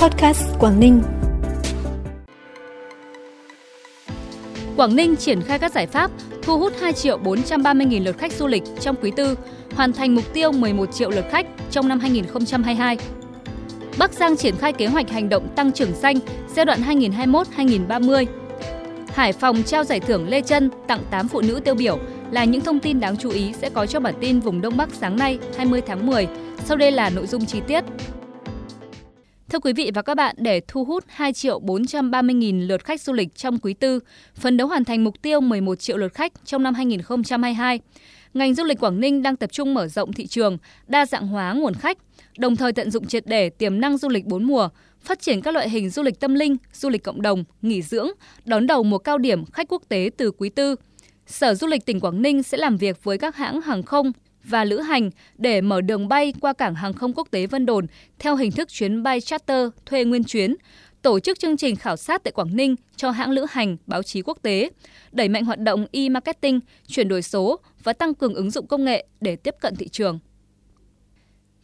Podcast 0.00 0.42
Quảng 0.58 0.80
Ninh. 0.80 1.02
Quảng 4.76 4.96
Ninh 4.96 5.16
triển 5.16 5.42
khai 5.42 5.58
các 5.58 5.72
giải 5.72 5.86
pháp 5.86 6.10
thu 6.42 6.58
hút 6.58 6.72
2 6.80 6.92
triệu 6.92 7.18
430 7.18 7.86
nghìn 7.86 8.04
lượt 8.04 8.18
khách 8.18 8.32
du 8.32 8.46
lịch 8.46 8.62
trong 8.80 8.96
quý 9.02 9.12
tư, 9.16 9.38
hoàn 9.74 9.92
thành 9.92 10.14
mục 10.14 10.24
tiêu 10.32 10.52
11 10.52 10.92
triệu 10.92 11.10
lượt 11.10 11.24
khách 11.30 11.46
trong 11.70 11.88
năm 11.88 12.00
2022. 12.00 12.96
Bắc 13.98 14.12
Giang 14.12 14.36
triển 14.36 14.56
khai 14.56 14.72
kế 14.72 14.86
hoạch 14.86 15.10
hành 15.10 15.28
động 15.28 15.48
tăng 15.56 15.72
trưởng 15.72 15.94
xanh 15.94 16.16
giai 16.54 16.64
đoạn 16.64 16.80
2021-2030. 16.82 18.26
Hải 19.14 19.32
Phòng 19.32 19.62
trao 19.62 19.84
giải 19.84 20.00
thưởng 20.00 20.28
Lê 20.28 20.40
Trân 20.40 20.70
tặng 20.86 21.02
8 21.10 21.28
phụ 21.28 21.40
nữ 21.40 21.60
tiêu 21.64 21.74
biểu 21.74 21.98
là 22.30 22.44
những 22.44 22.60
thông 22.60 22.80
tin 22.80 23.00
đáng 23.00 23.16
chú 23.16 23.30
ý 23.30 23.52
sẽ 23.60 23.70
có 23.70 23.86
trong 23.86 24.02
bản 24.02 24.14
tin 24.20 24.40
vùng 24.40 24.60
Đông 24.60 24.76
Bắc 24.76 24.88
sáng 24.94 25.16
nay 25.16 25.38
20 25.56 25.80
tháng 25.86 26.06
10. 26.06 26.28
Sau 26.64 26.76
đây 26.76 26.90
là 26.90 27.10
nội 27.10 27.26
dung 27.26 27.46
chi 27.46 27.60
tiết. 27.66 27.84
Thưa 29.50 29.58
quý 29.58 29.72
vị 29.72 29.90
và 29.94 30.02
các 30.02 30.14
bạn, 30.14 30.34
để 30.38 30.60
thu 30.68 30.84
hút 30.84 31.04
2 31.08 31.32
triệu 31.32 31.58
430 31.58 32.34
nghìn 32.34 32.60
lượt 32.60 32.84
khách 32.84 33.00
du 33.00 33.12
lịch 33.12 33.34
trong 33.34 33.58
quý 33.58 33.74
tư, 33.74 34.00
phấn 34.34 34.56
đấu 34.56 34.68
hoàn 34.68 34.84
thành 34.84 35.04
mục 35.04 35.22
tiêu 35.22 35.40
11 35.40 35.80
triệu 35.80 35.96
lượt 35.96 36.14
khách 36.14 36.32
trong 36.44 36.62
năm 36.62 36.74
2022, 36.74 37.80
ngành 38.34 38.54
du 38.54 38.64
lịch 38.64 38.80
Quảng 38.80 39.00
Ninh 39.00 39.22
đang 39.22 39.36
tập 39.36 39.52
trung 39.52 39.74
mở 39.74 39.88
rộng 39.88 40.12
thị 40.12 40.26
trường, 40.26 40.58
đa 40.86 41.06
dạng 41.06 41.26
hóa 41.26 41.52
nguồn 41.52 41.74
khách, 41.74 41.98
đồng 42.38 42.56
thời 42.56 42.72
tận 42.72 42.90
dụng 42.90 43.06
triệt 43.06 43.26
để 43.26 43.50
tiềm 43.50 43.80
năng 43.80 43.98
du 43.98 44.08
lịch 44.08 44.24
bốn 44.24 44.44
mùa, 44.44 44.68
phát 45.00 45.20
triển 45.20 45.42
các 45.42 45.54
loại 45.54 45.70
hình 45.70 45.90
du 45.90 46.02
lịch 46.02 46.20
tâm 46.20 46.34
linh, 46.34 46.56
du 46.72 46.88
lịch 46.88 47.04
cộng 47.04 47.22
đồng, 47.22 47.44
nghỉ 47.62 47.82
dưỡng, 47.82 48.08
đón 48.44 48.66
đầu 48.66 48.82
mùa 48.82 48.98
cao 48.98 49.18
điểm 49.18 49.44
khách 49.44 49.68
quốc 49.68 49.82
tế 49.88 50.10
từ 50.16 50.30
quý 50.30 50.48
tư. 50.48 50.76
Sở 51.26 51.54
Du 51.54 51.66
lịch 51.66 51.86
tỉnh 51.86 52.00
Quảng 52.00 52.22
Ninh 52.22 52.42
sẽ 52.42 52.58
làm 52.58 52.76
việc 52.76 53.04
với 53.04 53.18
các 53.18 53.36
hãng 53.36 53.60
hàng 53.60 53.82
không, 53.82 54.12
và 54.44 54.64
lữ 54.64 54.80
hành 54.80 55.10
để 55.38 55.60
mở 55.60 55.80
đường 55.80 56.08
bay 56.08 56.32
qua 56.40 56.52
cảng 56.52 56.74
hàng 56.74 56.92
không 56.92 57.12
quốc 57.14 57.28
tế 57.30 57.46
Vân 57.46 57.66
Đồn 57.66 57.86
theo 58.18 58.36
hình 58.36 58.52
thức 58.52 58.68
chuyến 58.68 59.02
bay 59.02 59.20
charter 59.20 59.68
thuê 59.86 60.04
nguyên 60.04 60.24
chuyến, 60.24 60.54
tổ 61.02 61.20
chức 61.20 61.38
chương 61.38 61.56
trình 61.56 61.76
khảo 61.76 61.96
sát 61.96 62.24
tại 62.24 62.32
Quảng 62.32 62.56
Ninh 62.56 62.76
cho 62.96 63.10
hãng 63.10 63.30
lữ 63.30 63.46
hành, 63.50 63.76
báo 63.86 64.02
chí 64.02 64.22
quốc 64.22 64.38
tế, 64.42 64.70
đẩy 65.12 65.28
mạnh 65.28 65.44
hoạt 65.44 65.58
động 65.58 65.86
e-marketing, 65.92 66.60
chuyển 66.86 67.08
đổi 67.08 67.22
số 67.22 67.60
và 67.82 67.92
tăng 67.92 68.14
cường 68.14 68.34
ứng 68.34 68.50
dụng 68.50 68.66
công 68.66 68.84
nghệ 68.84 69.06
để 69.20 69.36
tiếp 69.36 69.54
cận 69.60 69.76
thị 69.76 69.88
trường. 69.88 70.18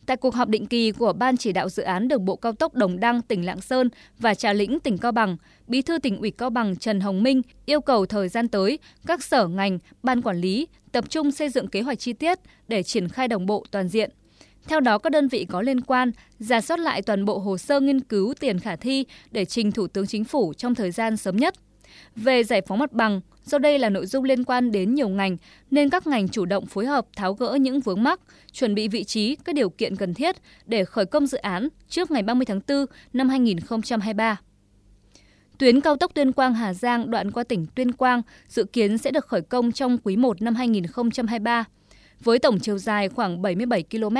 Tại 0.06 0.16
cuộc 0.16 0.34
họp 0.34 0.48
định 0.48 0.66
kỳ 0.66 0.92
của 0.92 1.12
Ban 1.12 1.36
chỉ 1.36 1.52
đạo 1.52 1.68
dự 1.68 1.82
án 1.82 2.08
đường 2.08 2.24
bộ 2.24 2.36
cao 2.36 2.52
tốc 2.52 2.74
Đồng 2.74 3.00
Đăng 3.00 3.22
tỉnh 3.22 3.46
Lạng 3.46 3.60
Sơn 3.60 3.88
và 4.18 4.34
Trà 4.34 4.52
Lĩnh 4.52 4.80
tỉnh 4.80 4.98
Cao 4.98 5.12
Bằng, 5.12 5.36
Bí 5.66 5.82
thư 5.82 5.98
tỉnh 5.98 6.18
ủy 6.18 6.30
Cao 6.30 6.50
Bằng 6.50 6.76
Trần 6.76 7.00
Hồng 7.00 7.22
Minh 7.22 7.42
yêu 7.66 7.80
cầu 7.80 8.06
thời 8.06 8.28
gian 8.28 8.48
tới 8.48 8.78
các 9.06 9.24
sở 9.24 9.46
ngành, 9.46 9.78
ban 10.02 10.22
quản 10.22 10.36
lý 10.36 10.68
tập 10.92 11.04
trung 11.10 11.30
xây 11.30 11.48
dựng 11.48 11.68
kế 11.68 11.80
hoạch 11.80 11.98
chi 11.98 12.12
tiết 12.12 12.38
để 12.68 12.82
triển 12.82 13.08
khai 13.08 13.28
đồng 13.28 13.46
bộ 13.46 13.64
toàn 13.70 13.88
diện. 13.88 14.10
Theo 14.68 14.80
đó, 14.80 14.98
các 14.98 15.10
đơn 15.10 15.28
vị 15.28 15.44
có 15.44 15.62
liên 15.62 15.80
quan 15.80 16.10
giả 16.38 16.60
soát 16.60 16.80
lại 16.80 17.02
toàn 17.02 17.24
bộ 17.24 17.38
hồ 17.38 17.58
sơ 17.58 17.80
nghiên 17.80 18.00
cứu 18.00 18.34
tiền 18.40 18.58
khả 18.58 18.76
thi 18.76 19.04
để 19.30 19.44
trình 19.44 19.72
Thủ 19.72 19.86
tướng 19.86 20.06
Chính 20.06 20.24
phủ 20.24 20.52
trong 20.54 20.74
thời 20.74 20.90
gian 20.90 21.16
sớm 21.16 21.36
nhất. 21.36 21.54
Về 22.16 22.44
giải 22.44 22.60
phóng 22.66 22.78
mặt 22.78 22.92
bằng, 22.92 23.20
do 23.46 23.58
đây 23.58 23.78
là 23.78 23.88
nội 23.88 24.06
dung 24.06 24.24
liên 24.24 24.44
quan 24.44 24.72
đến 24.72 24.94
nhiều 24.94 25.08
ngành 25.08 25.36
nên 25.70 25.90
các 25.90 26.06
ngành 26.06 26.28
chủ 26.28 26.44
động 26.44 26.66
phối 26.66 26.86
hợp 26.86 27.06
tháo 27.16 27.34
gỡ 27.34 27.58
những 27.60 27.80
vướng 27.80 28.02
mắc, 28.02 28.20
chuẩn 28.52 28.74
bị 28.74 28.88
vị 28.88 29.04
trí 29.04 29.36
các 29.36 29.54
điều 29.54 29.70
kiện 29.70 29.96
cần 29.96 30.14
thiết 30.14 30.36
để 30.66 30.84
khởi 30.84 31.06
công 31.06 31.26
dự 31.26 31.38
án 31.38 31.68
trước 31.88 32.10
ngày 32.10 32.22
30 32.22 32.44
tháng 32.44 32.60
4 32.68 32.86
năm 33.12 33.28
2023. 33.28 34.40
Tuyến 35.58 35.80
cao 35.80 35.96
tốc 35.96 36.14
Tuyên 36.14 36.32
Quang 36.32 36.54
Hà 36.54 36.74
Giang 36.74 37.10
đoạn 37.10 37.30
qua 37.30 37.44
tỉnh 37.44 37.66
Tuyên 37.74 37.92
Quang 37.92 38.22
dự 38.48 38.64
kiến 38.64 38.98
sẽ 38.98 39.10
được 39.10 39.26
khởi 39.26 39.42
công 39.42 39.72
trong 39.72 39.98
quý 40.04 40.16
1 40.16 40.42
năm 40.42 40.54
2023. 40.54 41.64
Với 42.20 42.38
tổng 42.38 42.58
chiều 42.58 42.78
dài 42.78 43.08
khoảng 43.08 43.42
77 43.42 43.84
km, 43.90 44.16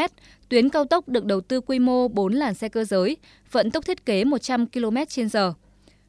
tuyến 0.49 0.69
cao 0.69 0.85
tốc 0.85 1.09
được 1.09 1.25
đầu 1.25 1.41
tư 1.41 1.61
quy 1.61 1.79
mô 1.79 2.09
4 2.09 2.33
làn 2.33 2.55
xe 2.55 2.69
cơ 2.69 2.85
giới, 2.85 3.17
vận 3.53 3.71
tốc 3.71 3.85
thiết 3.87 4.07
kế 4.07 4.25
100 4.25 4.67
km/h. 4.67 5.53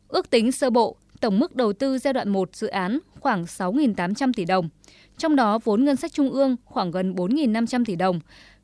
Ước 0.07 0.29
tính 0.29 0.51
sơ 0.51 0.69
bộ, 0.69 0.97
tổng 1.21 1.39
mức 1.39 1.55
đầu 1.55 1.73
tư 1.73 1.97
giai 1.97 2.13
đoạn 2.13 2.29
1 2.29 2.55
dự 2.55 2.67
án 2.67 2.99
khoảng 3.19 3.43
6.800 3.43 4.31
tỷ 4.35 4.45
đồng, 4.45 4.69
trong 5.17 5.35
đó 5.35 5.59
vốn 5.63 5.85
ngân 5.85 5.95
sách 5.95 6.13
trung 6.13 6.29
ương 6.29 6.55
khoảng 6.65 6.91
gần 6.91 7.15
4.500 7.15 7.85
tỷ 7.85 7.95
đồng, 7.95 8.19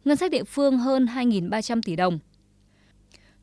ngân 0.06 0.18
sách 0.18 0.32
địa 0.32 0.44
phương 0.44 0.78
hơn 0.78 1.06
2.300 1.06 1.82
tỷ 1.86 1.96
đồng. 1.96 2.20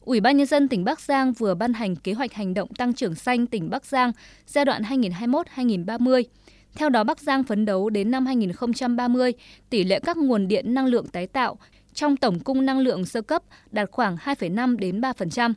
Ủy 0.00 0.20
ban 0.20 0.36
Nhân 0.36 0.46
dân 0.46 0.68
tỉnh 0.68 0.84
Bắc 0.84 1.00
Giang 1.00 1.32
vừa 1.32 1.54
ban 1.54 1.72
hành 1.72 1.96
kế 1.96 2.12
hoạch 2.12 2.32
hành 2.32 2.54
động 2.54 2.74
tăng 2.74 2.94
trưởng 2.94 3.14
xanh 3.14 3.46
tỉnh 3.46 3.70
Bắc 3.70 3.84
Giang 3.84 4.12
giai 4.46 4.64
đoạn 4.64 4.82
2021-2030. 4.82 6.22
Theo 6.74 6.88
đó, 6.88 7.04
Bắc 7.04 7.20
Giang 7.20 7.44
phấn 7.44 7.64
đấu 7.64 7.90
đến 7.90 8.10
năm 8.10 8.26
2030, 8.26 9.32
tỷ 9.70 9.84
lệ 9.84 10.00
các 10.00 10.16
nguồn 10.16 10.48
điện 10.48 10.74
năng 10.74 10.86
lượng 10.86 11.06
tái 11.06 11.26
tạo 11.26 11.58
trong 11.94 12.16
tổng 12.16 12.40
cung 12.40 12.66
năng 12.66 12.78
lượng 12.78 13.04
sơ 13.04 13.22
cấp 13.22 13.42
đạt 13.70 13.90
khoảng 13.90 14.16
2,5 14.16 14.76
đến 14.76 15.00
3%, 15.00 15.52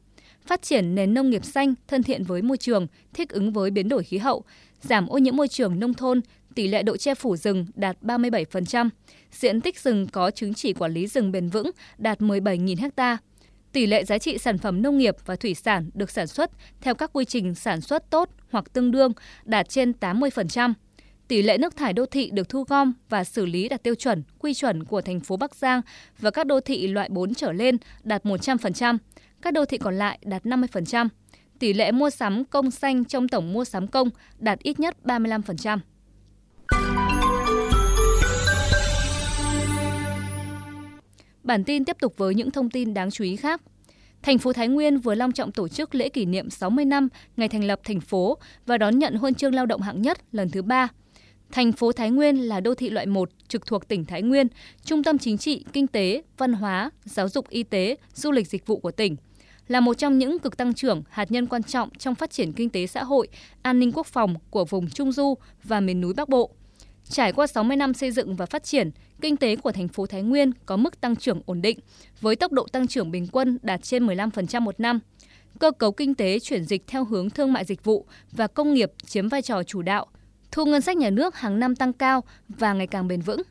phát 0.45 0.61
triển 0.61 0.95
nền 0.95 1.13
nông 1.13 1.29
nghiệp 1.29 1.45
xanh 1.45 1.73
thân 1.87 2.03
thiện 2.03 2.23
với 2.23 2.41
môi 2.41 2.57
trường, 2.57 2.87
thích 3.13 3.29
ứng 3.29 3.53
với 3.53 3.71
biến 3.71 3.89
đổi 3.89 4.03
khí 4.03 4.17
hậu, 4.17 4.43
giảm 4.81 5.07
ô 5.07 5.17
nhiễm 5.17 5.35
môi 5.35 5.47
trường 5.47 5.79
nông 5.79 5.93
thôn, 5.93 6.21
tỷ 6.55 6.67
lệ 6.67 6.83
độ 6.83 6.97
che 6.97 7.15
phủ 7.15 7.35
rừng 7.35 7.65
đạt 7.75 7.97
37%, 8.01 8.89
diện 9.31 9.61
tích 9.61 9.79
rừng 9.79 10.07
có 10.11 10.31
chứng 10.31 10.53
chỉ 10.53 10.73
quản 10.73 10.93
lý 10.93 11.07
rừng 11.07 11.31
bền 11.31 11.49
vững 11.49 11.71
đạt 11.97 12.19
17.000 12.19 12.89
ha 12.97 13.17
Tỷ 13.71 13.85
lệ 13.85 14.03
giá 14.03 14.17
trị 14.17 14.37
sản 14.37 14.57
phẩm 14.57 14.81
nông 14.81 14.97
nghiệp 14.97 15.15
và 15.25 15.35
thủy 15.35 15.53
sản 15.53 15.89
được 15.93 16.11
sản 16.11 16.27
xuất 16.27 16.51
theo 16.81 16.95
các 16.95 17.09
quy 17.13 17.25
trình 17.25 17.55
sản 17.55 17.81
xuất 17.81 18.09
tốt 18.09 18.29
hoặc 18.51 18.73
tương 18.73 18.91
đương 18.91 19.11
đạt 19.45 19.69
trên 19.69 19.93
80%. 19.99 20.73
Tỷ 21.27 21.41
lệ 21.41 21.57
nước 21.57 21.75
thải 21.75 21.93
đô 21.93 22.05
thị 22.05 22.29
được 22.33 22.49
thu 22.49 22.63
gom 22.63 22.93
và 23.09 23.23
xử 23.23 23.45
lý 23.45 23.69
đạt 23.69 23.83
tiêu 23.83 23.95
chuẩn, 23.95 24.23
quy 24.39 24.53
chuẩn 24.53 24.83
của 24.83 25.01
thành 25.01 25.19
phố 25.19 25.37
Bắc 25.37 25.55
Giang 25.55 25.81
và 26.19 26.31
các 26.31 26.47
đô 26.47 26.59
thị 26.59 26.87
loại 26.87 27.09
4 27.11 27.33
trở 27.33 27.51
lên 27.51 27.77
đạt 28.03 28.23
100%, 28.23 28.97
các 29.43 29.53
đô 29.53 29.65
thị 29.65 29.77
còn 29.77 29.95
lại 29.95 30.19
đạt 30.21 30.43
50%. 30.43 31.07
Tỷ 31.59 31.73
lệ 31.73 31.91
mua 31.91 32.09
sắm 32.09 32.45
công 32.45 32.71
xanh 32.71 33.05
trong 33.05 33.27
tổng 33.27 33.53
mua 33.53 33.65
sắm 33.65 33.87
công 33.87 34.09
đạt 34.39 34.59
ít 34.59 34.79
nhất 34.79 34.97
35%. 35.03 35.79
Bản 41.43 41.63
tin 41.63 41.85
tiếp 41.85 41.97
tục 41.99 42.13
với 42.17 42.35
những 42.35 42.51
thông 42.51 42.69
tin 42.69 42.93
đáng 42.93 43.11
chú 43.11 43.23
ý 43.23 43.35
khác. 43.35 43.61
Thành 44.21 44.37
phố 44.37 44.53
Thái 44.53 44.67
Nguyên 44.67 44.99
vừa 44.99 45.15
long 45.15 45.31
trọng 45.31 45.51
tổ 45.51 45.67
chức 45.67 45.95
lễ 45.95 46.09
kỷ 46.09 46.25
niệm 46.25 46.49
60 46.49 46.85
năm 46.85 47.07
ngày 47.37 47.49
thành 47.49 47.63
lập 47.63 47.79
thành 47.83 47.99
phố 47.99 48.37
và 48.65 48.77
đón 48.77 48.99
nhận 48.99 49.15
huân 49.15 49.33
chương 49.33 49.55
lao 49.55 49.65
động 49.65 49.81
hạng 49.81 50.01
nhất 50.01 50.17
lần 50.31 50.49
thứ 50.49 50.61
ba. 50.61 50.87
Thành 51.51 51.71
phố 51.71 51.91
Thái 51.91 52.11
Nguyên 52.11 52.37
là 52.37 52.59
đô 52.59 52.75
thị 52.75 52.89
loại 52.89 53.05
1 53.05 53.29
trực 53.47 53.65
thuộc 53.65 53.87
tỉnh 53.87 54.05
Thái 54.05 54.21
Nguyên, 54.21 54.47
trung 54.83 55.03
tâm 55.03 55.17
chính 55.17 55.37
trị, 55.37 55.65
kinh 55.73 55.87
tế, 55.87 56.21
văn 56.37 56.53
hóa, 56.53 56.89
giáo 57.03 57.29
dục 57.29 57.49
y 57.49 57.63
tế, 57.63 57.97
du 58.13 58.31
lịch 58.31 58.47
dịch 58.47 58.67
vụ 58.67 58.77
của 58.77 58.91
tỉnh 58.91 59.15
là 59.68 59.79
một 59.79 59.94
trong 59.94 60.18
những 60.18 60.40
cực 60.40 60.57
tăng 60.57 60.74
trưởng 60.74 61.03
hạt 61.09 61.31
nhân 61.31 61.47
quan 61.47 61.63
trọng 61.63 61.90
trong 61.97 62.16
phát 62.16 62.31
triển 62.31 62.53
kinh 62.53 62.69
tế 62.69 62.88
xã 62.88 63.03
hội, 63.03 63.28
an 63.62 63.79
ninh 63.79 63.91
quốc 63.91 64.07
phòng 64.07 64.35
của 64.50 64.66
vùng 64.66 64.90
Trung 64.90 65.12
Du 65.12 65.35
và 65.63 65.79
miền 65.79 66.01
núi 66.01 66.13
Bắc 66.13 66.29
Bộ. 66.29 66.51
Trải 67.09 67.31
qua 67.31 67.47
60 67.47 67.78
năm 67.78 67.94
xây 67.94 68.12
dựng 68.12 68.35
và 68.35 68.46
phát 68.46 68.63
triển, 68.63 68.91
kinh 69.22 69.38
tế 69.38 69.56
của 69.56 69.72
thành 69.72 69.88
phố 69.88 70.06
Thái 70.06 70.22
Nguyên 70.22 70.52
có 70.66 70.78
mức 70.78 71.02
tăng 71.02 71.16
trưởng 71.16 71.41
ổn 71.46 71.62
định, 71.62 71.79
với 72.22 72.35
tốc 72.35 72.52
độ 72.52 72.68
tăng 72.72 72.88
trưởng 72.88 73.12
bình 73.12 73.28
quân 73.31 73.57
đạt 73.62 73.84
trên 73.84 74.07
15% 74.07 74.62
một 74.62 74.79
năm. 74.79 75.00
Cơ 75.59 75.72
cấu 75.72 75.91
kinh 75.91 76.16
tế 76.16 76.40
chuyển 76.40 76.66
dịch 76.66 76.88
theo 76.88 77.06
hướng 77.06 77.29
thương 77.29 77.53
mại 77.53 77.66
dịch 77.66 77.84
vụ 77.84 78.06
và 78.31 78.47
công 78.47 78.73
nghiệp 78.73 78.91
chiếm 79.06 79.29
vai 79.29 79.41
trò 79.41 79.63
chủ 79.63 79.81
đạo. 79.81 80.07
Thu 80.52 80.66
ngân 80.66 80.81
sách 80.81 80.97
nhà 80.97 81.09
nước 81.09 81.35
hàng 81.35 81.59
năm 81.59 81.75
tăng 81.75 81.94
cao 81.94 82.23
và 82.50 82.73
ngày 82.73 82.88
càng 82.88 83.07
bền 83.07 83.22
vững. 83.22 83.41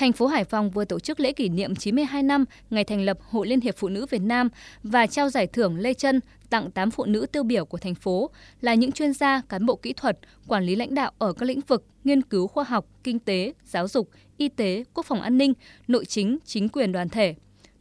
Thành 0.00 0.12
phố 0.12 0.26
Hải 0.26 0.44
Phòng 0.44 0.70
vừa 0.70 0.84
tổ 0.84 1.00
chức 1.00 1.20
lễ 1.20 1.32
kỷ 1.32 1.48
niệm 1.48 1.74
92 1.74 2.22
năm 2.22 2.44
ngày 2.70 2.84
thành 2.84 3.00
lập 3.00 3.18
Hội 3.30 3.46
Liên 3.46 3.60
hiệp 3.60 3.76
Phụ 3.76 3.88
nữ 3.88 4.06
Việt 4.10 4.22
Nam 4.22 4.48
và 4.82 5.06
trao 5.06 5.28
giải 5.30 5.46
thưởng 5.46 5.78
Lê 5.78 5.94
Trân 5.94 6.20
tặng 6.50 6.70
8 6.70 6.90
phụ 6.90 7.04
nữ 7.04 7.26
tiêu 7.32 7.42
biểu 7.42 7.64
của 7.64 7.78
thành 7.78 7.94
phố 7.94 8.30
là 8.60 8.74
những 8.74 8.92
chuyên 8.92 9.12
gia, 9.12 9.42
cán 9.48 9.66
bộ 9.66 9.76
kỹ 9.76 9.92
thuật, 9.92 10.18
quản 10.46 10.64
lý 10.64 10.76
lãnh 10.76 10.94
đạo 10.94 11.12
ở 11.18 11.32
các 11.32 11.46
lĩnh 11.46 11.60
vực 11.60 11.84
nghiên 12.04 12.22
cứu 12.22 12.46
khoa 12.46 12.64
học, 12.64 12.86
kinh 13.04 13.18
tế, 13.18 13.52
giáo 13.64 13.88
dục, 13.88 14.08
y 14.36 14.48
tế, 14.48 14.84
quốc 14.94 15.06
phòng 15.06 15.22
an 15.22 15.38
ninh, 15.38 15.52
nội 15.88 16.04
chính, 16.04 16.38
chính 16.44 16.68
quyền 16.68 16.92
đoàn 16.92 17.08
thể. 17.08 17.34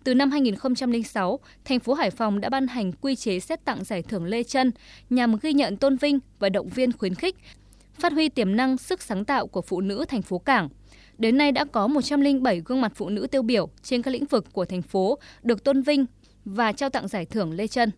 Từ 0.04 0.14
năm 0.14 0.32
2006, 0.32 1.40
thành 1.66 1.80
phố 1.80 1.94
Hải 1.94 2.12
Phòng 2.12 2.42
đã 2.42 2.50
ban 2.50 2.68
hành 2.68 2.92
quy 2.92 3.16
chế 3.16 3.40
xét 3.40 3.66
tặng 3.66 3.84
giải 3.84 4.04
thưởng 4.04 4.26
Lê 4.26 4.44
Trân 4.44 4.72
nhằm 5.10 5.36
ghi 5.42 5.54
nhận 5.54 5.78
tôn 5.78 5.98
vinh 5.98 6.20
và 6.40 6.50
động 6.50 6.70
viên 6.70 6.92
khuyến 6.92 7.16
khích 7.16 7.36
phát 8.00 8.14
huy 8.14 8.30
tiềm 8.30 8.56
năng 8.56 8.78
sức 8.78 9.02
sáng 9.02 9.26
tạo 9.26 9.48
của 9.48 9.62
phụ 9.62 9.82
nữ 9.82 10.06
thành 10.08 10.22
phố 10.22 10.40
Cảng. 10.40 10.70
Đến 11.20 11.38
nay 11.38 11.52
đã 11.52 11.66
có 11.66 11.88
107 11.88 12.62
gương 12.66 12.82
mặt 12.82 12.92
phụ 12.96 13.10
nữ 13.10 13.28
tiêu 13.28 13.42
biểu 13.42 13.70
trên 13.84 14.02
các 14.02 14.12
lĩnh 14.12 14.26
vực 14.26 14.46
của 14.54 14.66
thành 14.66 14.82
phố 14.82 15.18
được 15.44 15.64
tôn 15.64 15.82
vinh 15.82 16.06
và 16.46 16.72
trao 16.72 16.90
tặng 16.90 17.08
giải 17.08 17.26
thưởng 17.26 17.52
Lê 17.52 17.68
Trân. 17.68 17.92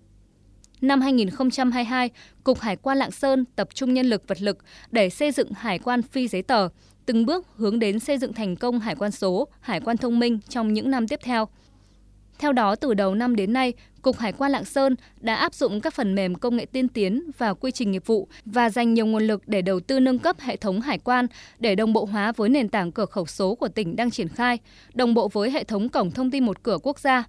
Năm 0.81 1.01
2022, 1.01 2.09
Cục 2.44 2.59
Hải 2.59 2.75
quan 2.75 2.97
Lạng 2.97 3.12
Sơn 3.12 3.45
tập 3.56 3.69
trung 3.73 3.94
nhân 3.94 4.06
lực 4.06 4.27
vật 4.27 4.41
lực 4.41 4.57
để 4.91 5.09
xây 5.09 5.31
dựng 5.31 5.51
hải 5.51 5.79
quan 5.79 6.01
phi 6.01 6.27
giấy 6.27 6.41
tờ, 6.41 6.69
từng 7.06 7.25
bước 7.25 7.47
hướng 7.56 7.79
đến 7.79 8.00
xây 8.00 8.18
dựng 8.18 8.33
thành 8.33 8.56
công 8.56 8.79
hải 8.79 8.95
quan 8.95 9.12
số, 9.12 9.47
hải 9.59 9.79
quan 9.79 9.97
thông 9.97 10.19
minh 10.19 10.39
trong 10.50 10.73
những 10.73 10.91
năm 10.91 11.07
tiếp 11.07 11.19
theo. 11.23 11.47
Theo 12.42 12.54
đó, 12.54 12.76
từ 12.76 12.94
đầu 12.94 13.16
năm 13.16 13.36
đến 13.36 13.54
nay, 13.54 13.74
Cục 14.02 14.18
Hải 14.18 14.32
quan 14.32 14.52
Lạng 14.52 14.66
Sơn 14.66 14.96
đã 15.20 15.36
áp 15.36 15.54
dụng 15.54 15.82
các 15.82 15.94
phần 15.94 16.16
mềm 16.16 16.36
công 16.36 16.56
nghệ 16.56 16.66
tiên 16.66 16.88
tiến 16.88 17.32
và 17.38 17.54
quy 17.54 17.72
trình 17.72 17.92
nghiệp 17.92 18.06
vụ 18.06 18.28
và 18.46 18.70
dành 18.70 18.94
nhiều 18.94 19.06
nguồn 19.06 19.24
lực 19.24 19.48
để 19.48 19.62
đầu 19.62 19.80
tư 19.80 20.00
nâng 20.00 20.20
cấp 20.20 20.40
hệ 20.40 20.56
thống 20.56 20.82
hải 20.82 20.98
quan 20.98 21.28
để 21.60 21.76
đồng 21.76 21.94
bộ 21.94 22.06
hóa 22.06 22.32
với 22.32 22.50
nền 22.50 22.70
tảng 22.70 22.92
cửa 22.92 23.06
khẩu 23.06 23.26
số 23.26 23.56
của 23.56 23.68
tỉnh 23.68 23.96
đang 23.96 24.12
triển 24.12 24.28
khai, 24.28 24.58
đồng 24.94 25.14
bộ 25.14 25.28
với 25.28 25.52
hệ 25.52 25.64
thống 25.64 25.90
cổng 25.90 26.12
thông 26.12 26.32
tin 26.32 26.46
một 26.46 26.64
cửa 26.64 26.78
quốc 26.84 27.00
gia. 27.00 27.24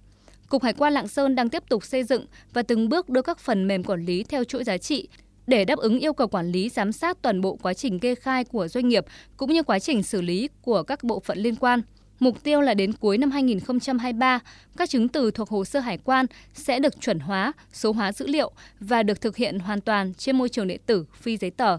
Cục 0.49 0.63
Hải 0.63 0.73
quan 0.73 0.93
Lạng 0.93 1.07
Sơn 1.07 1.35
đang 1.35 1.49
tiếp 1.49 1.63
tục 1.69 1.85
xây 1.85 2.03
dựng 2.03 2.25
và 2.53 2.61
từng 2.61 2.89
bước 2.89 3.09
đưa 3.09 3.21
các 3.21 3.39
phần 3.39 3.67
mềm 3.67 3.83
quản 3.83 4.05
lý 4.05 4.23
theo 4.23 4.43
chuỗi 4.43 4.63
giá 4.63 4.77
trị 4.77 5.07
để 5.47 5.65
đáp 5.65 5.79
ứng 5.79 5.99
yêu 5.99 6.13
cầu 6.13 6.27
quản 6.27 6.51
lý 6.51 6.69
giám 6.69 6.91
sát 6.91 7.17
toàn 7.21 7.41
bộ 7.41 7.57
quá 7.61 7.73
trình 7.73 7.99
kê 7.99 8.15
khai 8.15 8.43
của 8.43 8.67
doanh 8.67 8.87
nghiệp 8.87 9.05
cũng 9.37 9.53
như 9.53 9.63
quá 9.63 9.79
trình 9.79 10.03
xử 10.03 10.21
lý 10.21 10.49
của 10.61 10.83
các 10.83 11.03
bộ 11.03 11.19
phận 11.19 11.37
liên 11.37 11.55
quan. 11.55 11.81
Mục 12.19 12.43
tiêu 12.43 12.61
là 12.61 12.73
đến 12.73 12.93
cuối 12.93 13.17
năm 13.17 13.31
2023, 13.31 14.39
các 14.77 14.89
chứng 14.89 15.07
từ 15.07 15.31
thuộc 15.31 15.49
hồ 15.49 15.65
sơ 15.65 15.79
hải 15.79 15.97
quan 15.97 16.25
sẽ 16.53 16.79
được 16.79 17.01
chuẩn 17.01 17.19
hóa, 17.19 17.53
số 17.73 17.91
hóa 17.91 18.11
dữ 18.11 18.27
liệu 18.27 18.51
và 18.79 19.03
được 19.03 19.21
thực 19.21 19.35
hiện 19.35 19.59
hoàn 19.59 19.81
toàn 19.81 20.13
trên 20.13 20.37
môi 20.37 20.49
trường 20.49 20.67
điện 20.67 20.81
tử 20.85 21.05
phi 21.13 21.37
giấy 21.37 21.51
tờ. 21.51 21.77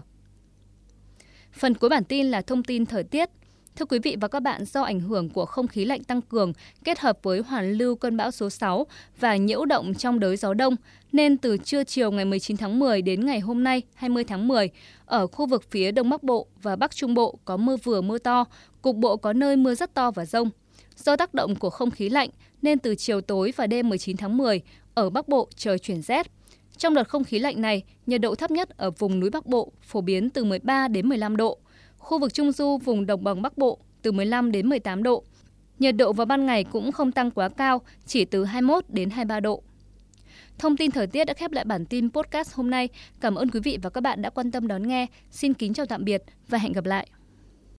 Phần 1.53 1.73
cuối 1.73 1.89
bản 1.89 2.03
tin 2.03 2.25
là 2.25 2.41
thông 2.41 2.63
tin 2.63 2.85
thời 2.85 3.03
tiết. 3.03 3.29
Thưa 3.75 3.85
quý 3.85 3.99
vị 3.99 4.15
và 4.21 4.27
các 4.27 4.39
bạn, 4.39 4.65
do 4.65 4.81
ảnh 4.81 4.99
hưởng 4.99 5.29
của 5.29 5.45
không 5.45 5.67
khí 5.67 5.85
lạnh 5.85 6.03
tăng 6.03 6.21
cường 6.21 6.53
kết 6.83 6.99
hợp 6.99 7.19
với 7.23 7.39
hoàn 7.39 7.71
lưu 7.71 7.95
cơn 7.95 8.17
bão 8.17 8.31
số 8.31 8.49
6 8.49 8.85
và 9.19 9.35
nhiễu 9.35 9.65
động 9.65 9.93
trong 9.93 10.19
đới 10.19 10.37
gió 10.37 10.53
đông, 10.53 10.75
nên 11.11 11.37
từ 11.37 11.57
trưa 11.57 11.83
chiều 11.83 12.11
ngày 12.11 12.25
19 12.25 12.57
tháng 12.57 12.79
10 12.79 13.01
đến 13.01 13.25
ngày 13.25 13.39
hôm 13.39 13.63
nay 13.63 13.81
20 13.93 14.23
tháng 14.23 14.47
10, 14.47 14.69
ở 15.05 15.27
khu 15.27 15.45
vực 15.45 15.63
phía 15.71 15.91
Đông 15.91 16.09
Bắc 16.09 16.23
Bộ 16.23 16.47
và 16.61 16.75
Bắc 16.75 16.95
Trung 16.95 17.13
Bộ 17.13 17.39
có 17.45 17.57
mưa 17.57 17.77
vừa 17.77 18.01
mưa 18.01 18.17
to, 18.17 18.45
cục 18.81 18.95
bộ 18.95 19.17
có 19.17 19.33
nơi 19.33 19.55
mưa 19.55 19.75
rất 19.75 19.93
to 19.93 20.11
và 20.11 20.25
rông. 20.25 20.49
Do 20.95 21.15
tác 21.15 21.33
động 21.33 21.55
của 21.55 21.69
không 21.69 21.91
khí 21.91 22.09
lạnh 22.09 22.29
nên 22.61 22.79
từ 22.79 22.95
chiều 22.95 23.21
tối 23.21 23.53
và 23.55 23.67
đêm 23.67 23.89
19 23.89 24.17
tháng 24.17 24.37
10, 24.37 24.61
ở 24.93 25.09
Bắc 25.09 25.27
Bộ 25.27 25.47
trời 25.55 25.79
chuyển 25.79 26.01
rét. 26.01 26.31
Trong 26.77 26.93
đợt 26.93 27.07
không 27.07 27.23
khí 27.23 27.39
lạnh 27.39 27.61
này, 27.61 27.83
nhiệt 28.05 28.21
độ 28.21 28.35
thấp 28.35 28.51
nhất 28.51 28.77
ở 28.77 28.91
vùng 28.91 29.19
núi 29.19 29.29
Bắc 29.29 29.45
Bộ 29.45 29.71
phổ 29.81 30.01
biến 30.01 30.29
từ 30.29 30.43
13 30.43 30.87
đến 30.87 31.09
15 31.09 31.37
độ, 31.37 31.57
Khu 32.05 32.19
vực 32.19 32.33
Trung 32.33 32.51
Du, 32.51 32.77
vùng 32.77 33.05
đồng 33.05 33.23
bằng 33.23 33.41
Bắc 33.41 33.57
Bộ 33.57 33.77
từ 34.01 34.11
15 34.11 34.51
đến 34.51 34.69
18 34.69 35.03
độ. 35.03 35.23
Nhiệt 35.79 35.95
độ 35.95 36.13
vào 36.13 36.25
ban 36.25 36.45
ngày 36.45 36.63
cũng 36.63 36.91
không 36.91 37.11
tăng 37.11 37.31
quá 37.31 37.49
cao, 37.49 37.81
chỉ 38.05 38.25
từ 38.25 38.45
21 38.45 38.85
đến 38.89 39.09
23 39.09 39.39
độ. 39.39 39.63
Thông 40.57 40.77
tin 40.77 40.91
thời 40.91 41.07
tiết 41.07 41.25
đã 41.25 41.33
khép 41.33 41.51
lại 41.51 41.65
bản 41.65 41.85
tin 41.85 42.09
podcast 42.09 42.53
hôm 42.53 42.69
nay. 42.69 42.89
Cảm 43.19 43.35
ơn 43.35 43.49
quý 43.49 43.59
vị 43.59 43.77
và 43.81 43.89
các 43.89 44.01
bạn 44.01 44.21
đã 44.21 44.29
quan 44.29 44.51
tâm 44.51 44.67
đón 44.67 44.87
nghe. 44.87 45.07
Xin 45.31 45.53
kính 45.53 45.73
chào 45.73 45.85
tạm 45.85 46.05
biệt 46.05 46.23
và 46.47 46.57
hẹn 46.57 46.73
gặp 46.73 46.85
lại. 46.85 47.07